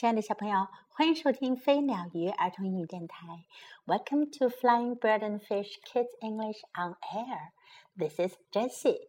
[0.00, 3.46] 亲爱的小朋友，欢迎收听飞鸟鱼儿童英语电台。
[3.86, 7.52] Welcome to Flying Bird and Fish Kids English on Air.
[7.96, 9.08] This is Jessie.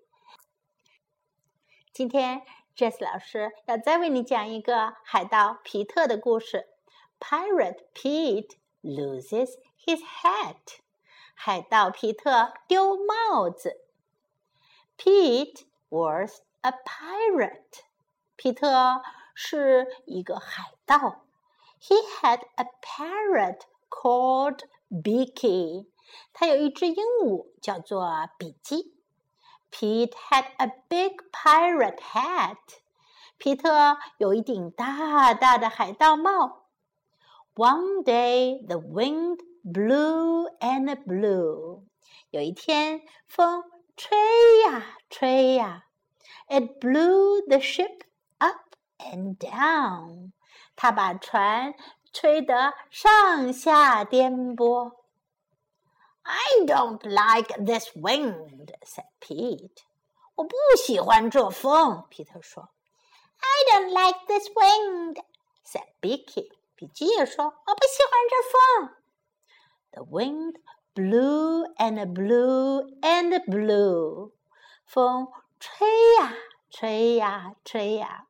[1.91, 2.43] 今天
[2.75, 6.69] Jessie 老师要再为你讲一个海盗皮特的故事。
[7.19, 10.79] Pirate Pete loses his hat.
[11.33, 13.81] 海盗皮特丢帽子。
[14.97, 17.83] Pete was a pirate.
[18.35, 19.01] 皮特
[19.34, 21.24] 是一个海盗。
[21.80, 25.86] He had a parrot called Beaky。
[26.32, 28.94] 他有一只鹦鹉叫做比基。
[29.70, 32.58] Pete had a big pirate hat。
[33.38, 36.66] 皮特有一顶大大的海盗帽。
[37.54, 41.82] One day the wind blew and blew。
[42.30, 43.64] 有一天，风
[43.96, 44.16] 吹
[44.66, 45.86] 呀吹呀。
[46.48, 48.02] It blew the ship
[49.01, 50.31] and down，
[50.75, 51.73] 他把船
[52.11, 54.93] 吹得上下颠簸。
[56.23, 59.83] I don't like this wind," said Pete.
[60.35, 62.69] 我不喜欢这风，皮特说。
[63.39, 65.23] I don't like this wind,"
[65.65, 66.51] said Beaky.
[66.75, 68.95] 比基也说我不喜欢这风。
[69.91, 70.55] The wind
[70.93, 74.31] blew and blew and blew.
[74.85, 76.33] 风吹呀
[76.69, 78.27] 吹呀吹呀。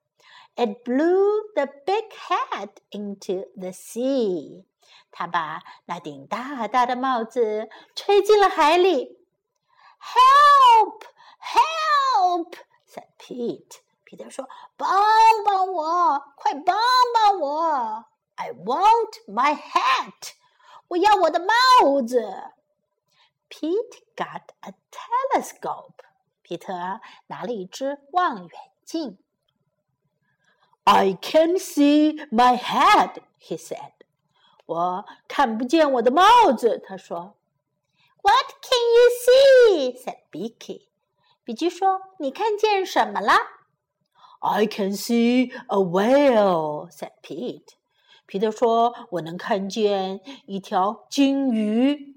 [0.55, 4.65] it blew the big hat into the sea.
[5.11, 9.17] 他把那顶大大的帽子吹进了海里。
[9.99, 11.03] Help!
[11.39, 12.55] Help!
[12.87, 13.79] said Pete.
[14.03, 14.87] 彼得说：“帮
[15.45, 16.75] 帮我，快帮
[17.13, 18.05] 帮我！
[18.35, 20.33] I want my hat.
[20.89, 22.53] 我要我的帽子。”
[23.49, 26.03] Pete got a telescope.
[26.41, 26.73] 皮特
[27.27, 29.17] 拿了一只望远镜。
[30.83, 33.91] I can see my head, he said.
[34.65, 37.35] 我看不见我的帽子，他说。
[38.21, 39.97] What can you see?
[39.97, 40.87] said Beaky.
[41.43, 43.33] 比基说：“你看见什么了？”
[44.39, 47.75] I can see a whale, said Pete.
[48.25, 52.15] 皮特说：“我能看见一条金鱼。”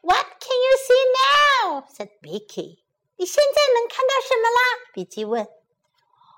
[0.00, 1.84] What can you see now?
[1.86, 2.78] said Beaky.
[3.16, 4.90] 你现在能看到什么啦？
[4.94, 5.46] 比基问。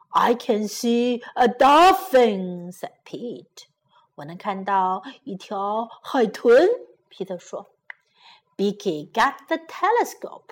[0.10, 3.68] I can see a dolphin," said Pete.
[4.16, 6.68] 我能看到一条海豚，
[7.10, 7.72] 皮特说。
[8.58, 10.50] Beaky got the telescope.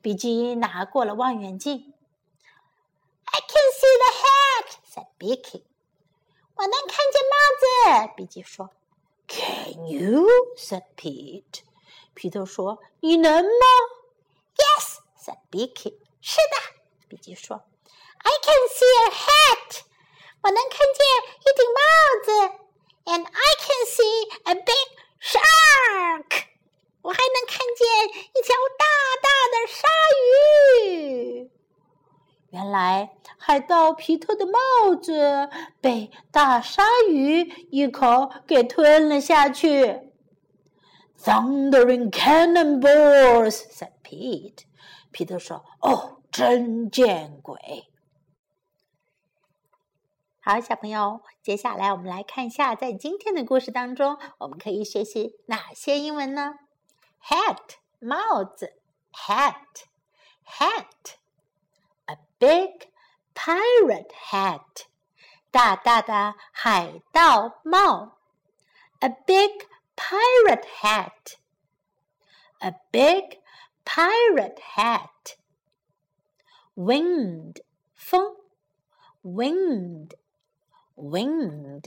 [0.00, 1.92] 比基拿过了望远镜。
[3.24, 5.64] I can see the hat," said Beaky.
[6.54, 8.70] 我能看见帽子，比基说。
[9.26, 10.26] Can you?
[10.56, 11.62] said Pete.
[12.14, 13.50] 皮特说：“你能吗
[14.56, 15.98] ？”Yes, said Beaky.
[16.20, 17.62] 是的，比基说。
[18.23, 19.81] I can see a hat.
[20.41, 20.99] 我能看见
[21.41, 21.79] 一顶帽
[22.25, 22.29] 子。
[23.05, 24.87] And I can see a big
[25.21, 26.47] shark.
[27.01, 28.85] 我还能看见一条大
[29.23, 29.87] 大的鲨
[30.25, 31.51] 鱼。
[32.49, 40.01] 原来海盗皮特的帽子被大鲨鱼一口给吞了下去。
[41.17, 44.65] Thundering cannonballs," said Pete.
[45.11, 47.89] 皮特说：“哦，真见鬼！”
[50.44, 56.54] 好，小朋友，接下来我们来看一下，在今天的故事当中，我们可以学习哪些英文呢
[57.22, 58.80] ？Hat 帽子
[59.12, 59.38] ，hat，hat，a
[62.40, 62.88] big
[63.32, 64.86] pirate hat，
[65.52, 68.18] 大大的海盗帽
[68.98, 73.38] ，a big pirate hat，a big
[73.84, 74.58] pirate
[76.74, 77.62] hat，wind
[77.94, 78.38] 风
[79.22, 80.16] ，wind。
[80.96, 81.84] Wind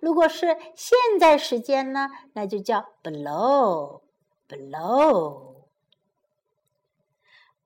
[0.00, 4.00] 如果是现在时间呢，那就叫 blow，blow。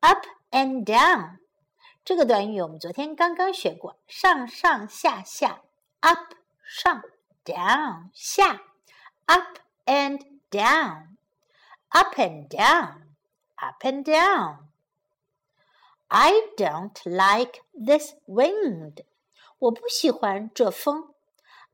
[0.00, 1.38] Up and down。
[2.05, 5.61] 这个短语我们昨天刚刚学过，上上下下
[5.99, 6.33] up
[6.63, 7.03] 上，
[7.45, 8.63] down 下，
[9.25, 19.05] up and down，up and down，up and down。I don't like this wind。
[19.59, 21.13] 我不喜欢这风。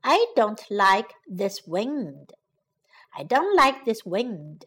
[0.00, 2.28] I don't like this wind.
[3.10, 4.62] I don't like this wind.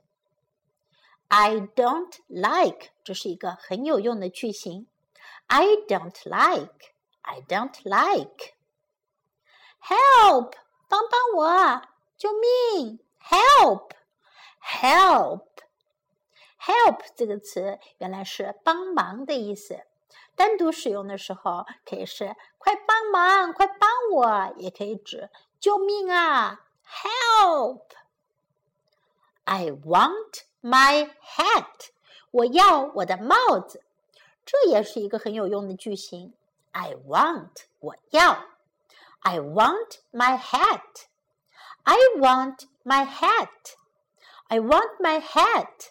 [1.30, 4.88] I don't like 这是一个很有用的句型。
[5.48, 6.94] I don't like.
[7.22, 8.56] I don't like.
[9.80, 10.54] Help!
[10.88, 11.81] 帮帮我！
[12.18, 13.00] 救命！
[13.19, 13.92] Help!
[14.62, 15.48] Help!
[16.60, 19.81] Help 这个词原来是帮忙的意思。
[20.36, 25.30] 单独使用的时候，可以是“快帮忙，快帮我”，也可以指“
[25.60, 27.84] 救命啊 ”，“Help!
[29.44, 31.90] I want my hat。
[32.31, 33.84] 我要我的帽子。
[34.47, 36.33] 这也是一个很有用的句型。
[36.71, 38.45] I want，我要。
[39.21, 41.07] I want my hat.
[41.83, 43.75] I want my hat.
[44.47, 45.91] I want my hat.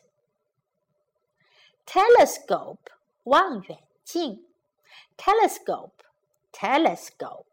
[1.85, 2.77] Telescope，
[3.23, 4.47] 望远镜
[5.17, 5.91] ，telescope
[6.53, 7.45] telescope。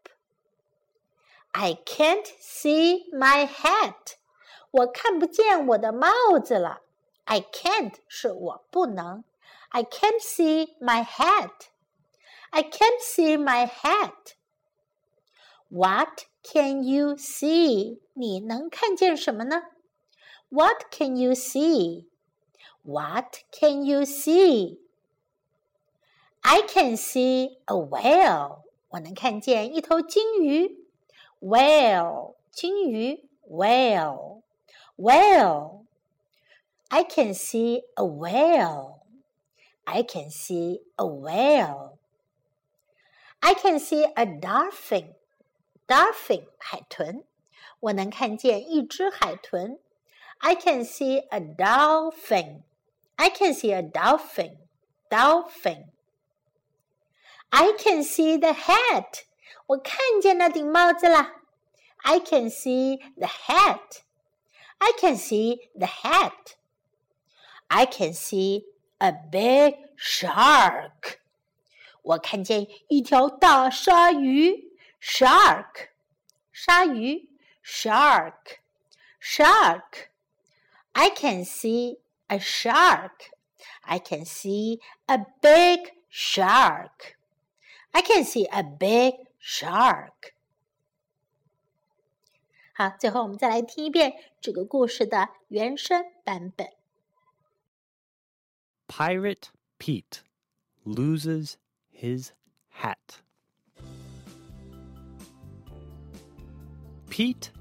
[1.51, 4.13] I can't see my hat，
[4.71, 6.07] 我看不见我的帽
[6.41, 6.81] 子了。
[7.25, 9.25] I can't 是我不能。
[9.72, 11.70] I can't see my hat.
[12.50, 14.34] I can't see my hat.
[15.68, 18.00] What can you see?
[18.14, 19.62] 你能看见什么呢？
[20.48, 22.06] What can you see?
[22.82, 24.78] What can you see?
[26.40, 28.62] I can see a whale.
[28.88, 30.86] 我能看见一头金鱼。
[31.40, 33.28] Whale，金鱼。
[33.50, 34.42] Whale,
[34.96, 35.86] whale.
[36.88, 39.00] I can see a whale.
[39.86, 41.98] I can see a whale.
[43.40, 45.14] I can see a dolphin.
[45.86, 47.24] Dolphin，海豚。
[47.80, 49.78] 我能看见一只海豚。
[50.38, 52.62] I can see a dolphin.
[53.16, 54.58] I can see a dolphin.
[55.08, 55.86] Dolphin.
[57.50, 59.24] I can see the hat.
[59.66, 61.36] 我看见那顶帽子了。
[61.98, 64.02] I can see the hat.
[64.78, 66.54] I can see the hat.
[67.68, 68.64] I can see
[69.02, 71.18] a big shark.
[72.02, 74.76] 我看见一条大鲨鱼。
[75.00, 75.88] Shark，
[76.52, 77.28] 鲨鱼。
[77.62, 78.60] Shark,
[79.20, 80.08] shark.
[80.92, 81.98] I can see
[82.28, 83.30] a shark.
[83.82, 87.16] I can see a big shark.
[87.90, 90.32] I can see a big shark.
[92.72, 96.72] 好，最后我们再来听一遍这个故事的原声版本。
[98.87, 100.23] Pirate Pete
[100.85, 101.57] loses
[101.89, 102.31] his
[102.69, 103.21] hat.
[107.09, 107.51] Pete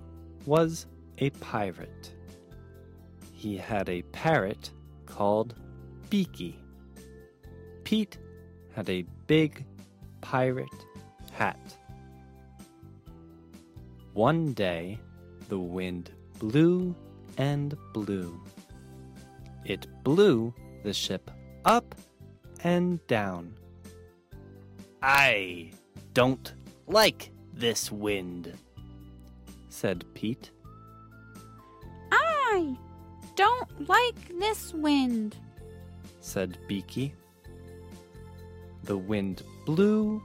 [0.47, 0.87] was
[1.19, 2.15] a pirate.
[3.33, 4.71] He had a parrot
[5.07, 5.55] called
[6.11, 6.59] Beaky.
[7.85, 8.19] Pete
[8.75, 9.65] had a big
[10.21, 10.69] pirate
[11.33, 11.77] hat.
[14.15, 14.99] One day,
[15.49, 16.95] the wind blew
[17.39, 18.41] and blew.
[19.65, 21.31] It blew the ship
[21.65, 21.95] up
[22.65, 23.55] and down.
[25.03, 25.71] I
[26.15, 26.53] don't
[26.87, 28.57] like this wind,
[29.69, 30.51] said Pete.
[32.11, 32.77] I
[33.35, 35.37] don't like this wind,
[36.21, 37.15] said Beaky.
[38.85, 40.23] The wind blew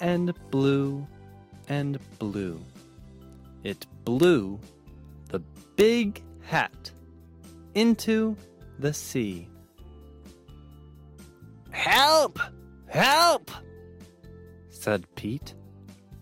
[0.00, 1.06] and blew
[1.68, 2.60] and blew.
[3.64, 4.58] It blew
[5.28, 5.40] the
[5.76, 6.90] big hat
[7.74, 8.36] into
[8.78, 9.48] the sea.
[11.88, 12.38] Help!
[12.86, 13.50] Help!
[14.68, 15.54] said Pete.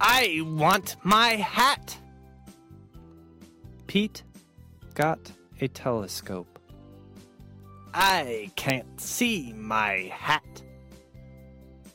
[0.01, 1.99] I want my hat!
[3.89, 4.23] Pete
[4.95, 5.19] got
[5.61, 6.61] a telescope.
[7.93, 10.63] I can't see my hat,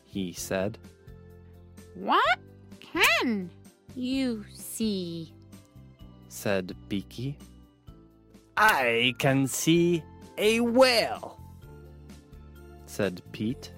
[0.03, 0.77] he said.
[1.95, 2.39] What
[2.81, 3.49] can
[3.95, 5.33] you see?
[6.27, 7.37] said Beaky.
[8.57, 10.03] I can see
[10.37, 11.40] a whale,
[12.91, 13.71] said Pete.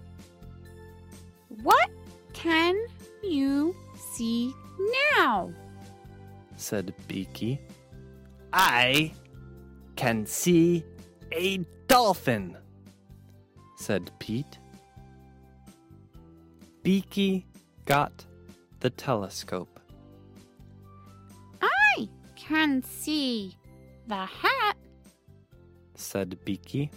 [1.62, 1.92] What
[2.34, 2.76] can
[3.22, 4.52] you see
[5.14, 5.54] now?
[6.58, 7.60] said Beaky.
[8.52, 9.14] I
[9.96, 10.84] can see
[11.32, 12.58] a dolphin,
[13.78, 14.58] said Pete.
[16.82, 17.46] Beaky
[17.86, 18.26] got
[18.80, 19.80] the telescope.
[21.62, 23.56] I can see
[24.08, 24.76] the hat,
[25.94, 26.90] said Beaky.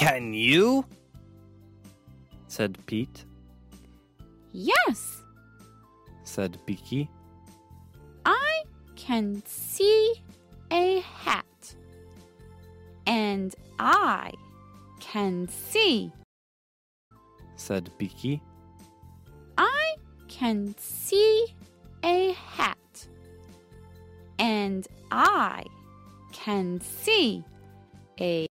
[0.00, 0.86] Can you?
[2.48, 3.26] said Pete.
[4.50, 5.20] Yes,
[6.24, 7.06] said Beaky.
[8.24, 8.62] I
[8.96, 10.14] can see
[10.72, 11.74] a hat.
[13.06, 14.32] And I
[15.00, 16.10] can see.
[17.56, 18.40] said Beaky.
[19.58, 19.96] I
[20.28, 21.44] can see
[22.02, 23.06] a hat.
[24.38, 25.64] And I
[26.32, 27.44] can see
[28.18, 28.49] a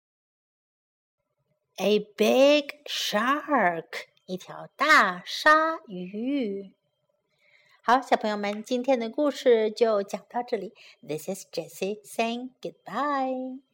[1.76, 6.71] A big shark，一条大鲨鱼。
[7.83, 10.73] 好，小朋友们，今天的故事就讲到这里。
[11.04, 13.59] This is Jessie saying goodbye.